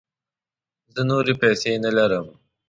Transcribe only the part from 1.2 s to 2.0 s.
پیسې نه